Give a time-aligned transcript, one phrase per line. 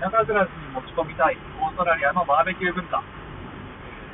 [0.00, 3.04] 田舎暮らしに持ち込みたいオーストラリアのバーベキュー文化。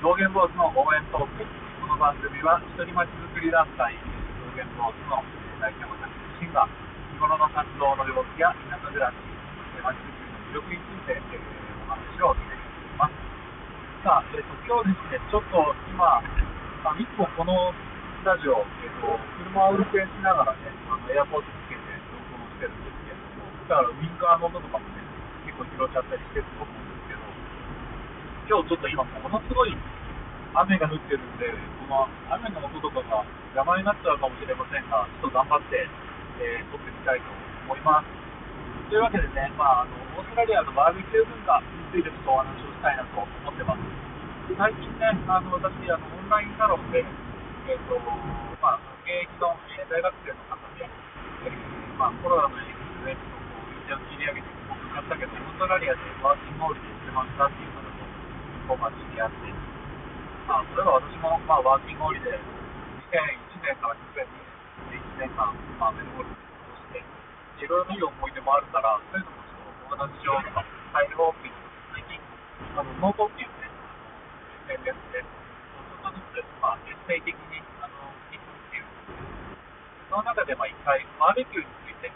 [0.02, 1.46] 道元坊主の応援トーク
[1.78, 5.22] この番組は一人町づくり団体道元坊主の
[5.62, 6.66] 代表の自身が
[7.14, 9.14] 日頃の活動の様子や田舎暮らし
[9.78, 13.14] 町づくりの魅力について、えー、お話をしていきます
[14.02, 17.70] さあ、えーと、今日ですねちょっと今あ一個この
[18.26, 19.06] ラジオ、えーと、
[19.38, 24.95] 車を運転しながらねあのエアポートつけて録音してるんですけれどもだからウインカーの音とかも
[25.56, 27.24] ね構拾っちゃったりしてると思うんですけど、
[28.44, 31.48] 今日ちょっと今、ものすごい雨が降ってるんで、
[31.88, 33.24] この雨の音とかが
[33.56, 35.88] 邪魔になっちゃうかもしれませんが、ちょっと頑張って、
[36.44, 37.32] えー、撮ってみたいと
[37.72, 38.12] 思います。
[38.92, 43.80] というわけでね、まあ、あのオーストラリアのバーベキュー文化についてちょっとお話をしたいなと思ってます。
[44.46, 47.98] 最近ね、あの私あの、オンラインサロンで、えーと
[48.60, 49.56] まあ、現役の、
[49.88, 53.20] 大学生の方で、えーまあ、コロナの影響で、こ
[53.64, 54.55] う、切り上げて
[54.96, 58.00] 買ったけど、オーストラリアでワーキングホールで売ってましたっていう方と、
[58.64, 59.52] こう、まあ、知り合って、
[60.48, 62.32] まあ、それは私も、まあ、ワーキングホールで、
[63.12, 64.24] 2001年から2002
[64.88, 67.04] 年、1年間、まあ、メルボルンに過ごして、
[67.60, 71.60] いろいろいい思い出もあるから、そういうのもちょっとお話しようとか、タイルウォーキング、
[71.92, 72.16] 最近、
[72.72, 73.68] あの、ノートっていうね、
[74.80, 78.00] SNS で、ちょっとずつ、まあ、徹底的に、あの、
[78.32, 78.88] 行くっていう、
[80.08, 82.08] その中で、まあ、一回、バーベキューについて、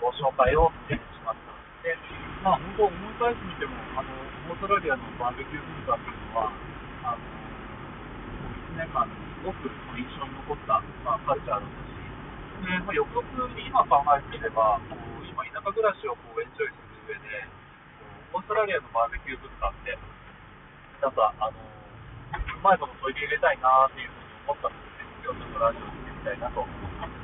[0.00, 1.55] ご紹介をしてしまった。
[1.86, 1.94] で、
[2.42, 4.10] まあ、本当、思い返してみても、あの
[4.50, 6.50] オーストラリアのバーベキュー文化っていうのは、
[7.06, 7.22] あの
[8.74, 11.94] 1年間、すごく印象に残った、まあ、カルチャーだったし、
[12.66, 17.46] でまあ、よくよく今考えてみれば、こう今、田舎暮らしをこうエンジョイする上で、
[18.34, 19.94] オーストラリアのバーベキュー文化って、
[20.98, 25.06] なんか、あのうまいこと取り入れたいなっていうふうに思ったんですね。
[25.22, 27.14] 今日ちょっとラジオしてみたいなと思います。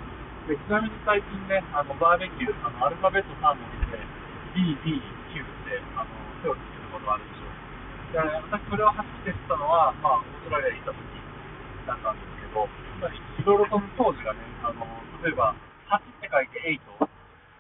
[0.47, 4.22] でちなみに最近ね、あのバーベキュー、あのアルファベット3文字で、
[4.53, 5.01] B、B、
[5.33, 6.13] Q ってあの
[6.45, 7.63] 手をつけることがあるでしょう。
[8.13, 11.01] で私、それを走ってたのは、まあ、オーストラリアに行った時
[11.89, 14.85] だったんですけど、いろいろその当時がね、あの
[15.25, 15.57] 例えば、
[15.89, 16.61] 8って書いて
[17.01, 17.09] 8、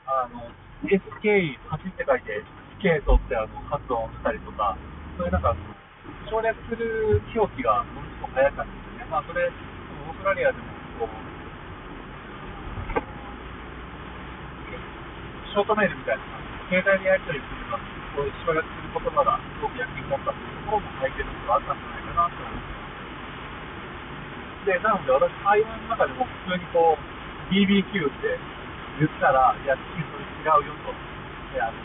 [0.04, 0.52] あの
[0.84, 2.44] SK8 って書いて
[2.76, 4.76] スケートってあの発音したりとか、
[5.16, 5.56] そういうなんか、
[6.28, 9.08] 省略する表記がものすごく早かったんですね。
[9.08, 9.52] まあ、それ、オー
[10.12, 10.64] ストラリアでも
[11.00, 11.08] こう、
[15.48, 16.41] ショートメールみたいな
[16.72, 17.76] 携帯でやり取りするの
[18.16, 22.64] こういうしばらくする言葉がすごく役に立ったというところも解決があったんじゃないかなと思いま
[24.64, 24.72] す。
[24.72, 27.04] で、なので私、会話の中でも普通にこう、
[27.52, 28.40] BBQ って
[28.96, 30.96] 言ったら、いや、それ違うよと。
[31.52, 31.76] であの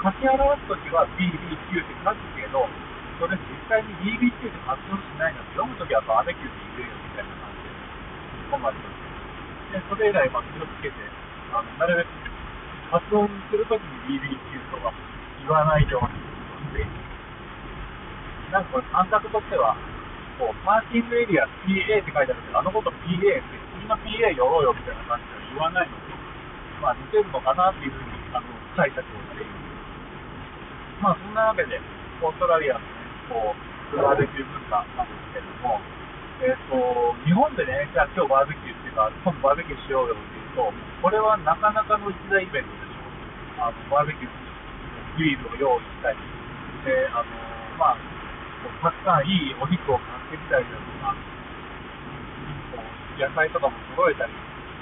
[0.00, 2.64] 書き表すときは BBQ って書くけど、
[3.20, 7.76] それ実際に BBQ って発音しないので、読むときはバーベキューって言うよみたいな感じで、
[8.56, 9.76] 困ります。
[9.76, 10.96] で、それ以来、まあ、気をつけて、
[11.52, 12.27] あのなるべく
[12.88, 14.92] 発音するときに BBQ とか
[15.44, 16.28] 言わないように
[16.72, 16.84] して、
[18.52, 19.76] なんか感覚としては、
[20.40, 23.42] こう、パーキングエリア PA って書いてあるけど、あのこと PA って、
[23.76, 26.14] 次の PA 寄ろうよみたいな感じで言わないので、
[26.80, 29.52] まあ似てるのかなっていうふうに、あの、解釈をしている。
[31.04, 31.76] まあそんなわけで、
[32.24, 32.86] オーストラリアのね、
[33.28, 35.80] こう、バーベキュー文化なんですけれども、
[36.40, 43.06] えっ、ー、と、日本でね、じゃあ今日バーベキューっていうか、今度バーベキューしようよってと、これはなかなかの一大イベントでしょ
[43.62, 43.70] う。
[43.70, 44.34] あのバーベキュー、
[45.14, 46.18] グリルを用意したり、
[46.82, 47.30] で、あの
[47.78, 47.98] まあ、
[48.82, 51.14] たくさんいいお肉を買ってきたりだとか、
[53.14, 54.34] 野菜とかも揃えたり、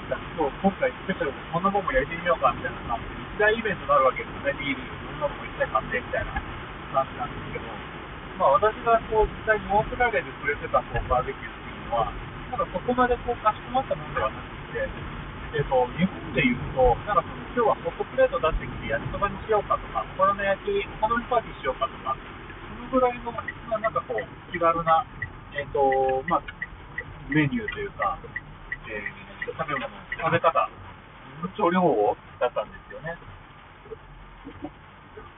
[0.09, 2.97] 今日今回スペシャルでこんなもんも焼いてみようかみたいな感
[3.37, 4.89] じで、一大イベントになるわけですね、ビール、い
[5.21, 6.41] ろんなものも一回買ってみたいな
[6.89, 7.69] 感じなんですけど、
[8.41, 12.09] まあ、私がこう実際にオーストラリアで触れてたこうバーベキューっていうのは、
[12.49, 14.41] ただそこまでこうかしこまったものではなく
[14.73, 14.89] て、
[15.55, 25.05] えっ、ー、と、日本で言うと、なんかその今日はホットプレート出してきて焼きそばにしようかとか、この焼き、お好みパーティーしようかとか、そのぐらいの、なんかこう、気軽な、
[25.55, 26.43] えっ、ー、と、まあ、
[27.31, 28.19] メニューというか、
[28.91, 29.87] えー、食べ物、
[30.19, 30.69] 食べ方、
[31.55, 33.15] 調理方法だったんですよね。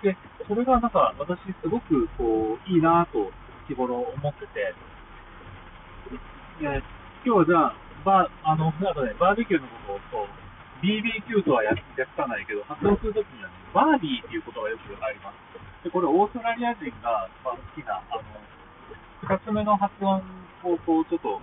[0.01, 0.17] で、
[0.47, 3.31] それがなんか私すごくこう、いいなと
[3.67, 4.73] 日頃思ってて、
[6.61, 6.81] え
[7.25, 10.27] 今日はじゃあ、バあの、なんかね、バーベキューのことと、
[10.81, 11.83] BBQ とは訳
[12.15, 15.83] さないけど、発音するときには、ね、バービーっていうことがよくあります。
[15.83, 18.23] で、これオーストラリア人が、まあ、好きな、あの、
[19.23, 20.23] 二つ目の発音
[20.63, 21.41] をこう、ちょっと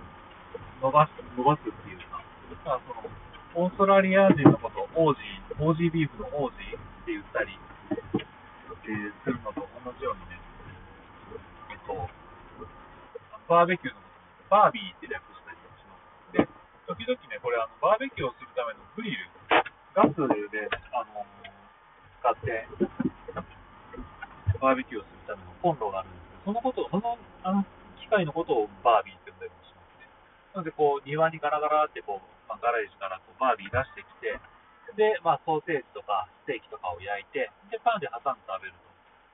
[0.81, 2.21] 伸ばす、伸ばすっていうか、
[2.65, 3.05] まあ、その、
[3.57, 7.57] オーストラリア人のこと、オージー、オージービーフのオージーって言ったり、
[8.87, 10.39] えー、するのと同じようにね、
[11.71, 12.09] えっと、
[13.49, 14.17] バーベキューのこと
[14.49, 15.06] バービーって
[16.87, 19.27] 時々ね、これあの、バーベキューをするためのグリル、
[19.91, 21.27] ガスで、あの
[22.23, 22.63] 使って、
[24.63, 27.67] バーベキューをするためのコンロがあるんですけど、そのことを、そのあの
[27.99, 30.07] 機械のことをバービーって呼んだりもしますね。
[30.55, 34.39] なので、こう、庭にガラガラってこう、まあ、ガレージからこうバービー出してきて、
[34.95, 38.73] で、まあ、ソーセージとかステーキとかを焼いて、で、パンで挟んで食べる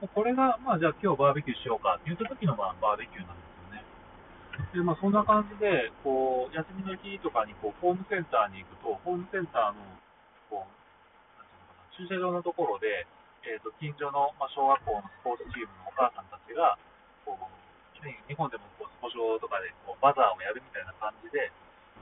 [0.01, 0.09] と。
[0.09, 3.52] これが、まあ、じゃあ今日バーベキューしようかって言った時の、まあ、バーベキューなんです。
[4.73, 9.77] で、まあ、そんな感じで、こう、休みの日とかに、こう、ホームセンターに行くと、ホームセンターの、
[10.49, 10.73] こう、
[11.37, 13.05] なんていうのかな、駐車場のところで、
[13.45, 16.81] えっ、と、近所の、まあ、小学校のスポーツチームのお母さんたちが、
[17.21, 17.63] こう、
[18.03, 21.51] 日本でもこうスポ少とかでこうバザーをやるみたいな感じで、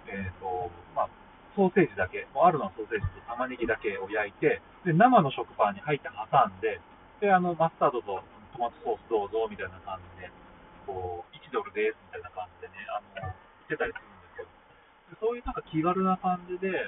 [0.10, 1.10] えっ、と、まあ、
[1.54, 6.80] ソーセージだけ、もうあるのはソーセージと玉ねぎだけを焼いて、で、生の食パンに入って挟んで、
[7.20, 8.24] で、あの、マスタードと
[8.54, 10.32] トマトソースどうぞみたいな感じで、
[10.88, 13.36] こう、1ドルですみたいな感じでね、あの、言っ
[13.68, 14.48] てたりするんですよ。
[14.48, 16.88] でそういうなんか気軽な感じで、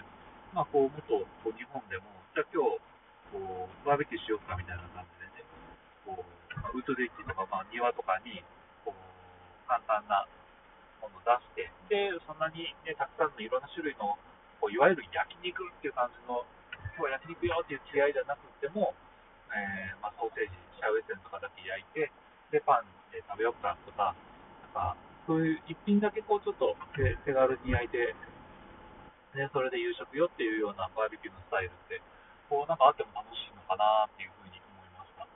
[0.56, 2.80] まあ、こう、もっとこう日本でも、じゃあ今日、
[3.36, 5.44] こう、バーベキューしようかみたいな感じでね、
[6.07, 8.39] こう、ウッドデッキとか、まあ、庭とかに、
[8.88, 10.24] こう、簡単な
[11.04, 14.16] ものを出して、で、そんなに、ね、たくさんのいろんな種類の、
[14.63, 16.48] こういわゆる焼肉っていう感じの、
[16.95, 18.95] 今日は焼肉よっていう気合じゃなくても、
[19.51, 22.07] えーまあ、ソーセージ、シャウエッセンとかだけ焼いて、
[22.56, 24.16] で、パンで食べようかとか、
[24.73, 24.97] か、
[25.29, 28.11] そういう一品だけこうちょっと手手軽に焼いて、
[29.37, 32.01] ね、それで夕食よっていうようなバーベキューのスタイルって、
[32.49, 35.29] こうなんかあっても楽しいのかなっていうふうに思いました。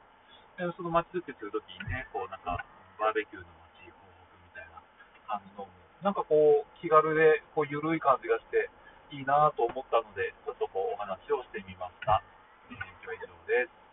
[0.58, 2.58] でその街づくりするときにね、こうなんか、
[2.98, 4.82] バーベキューの街報告みたいな
[5.30, 5.70] 感じの、
[6.02, 8.70] なんかこう、気軽で、こう、ゆるい感じがして、
[9.14, 12.22] いいなと思ったので、ちょっとこう、お話をしてみました。
[12.70, 13.87] 以上です。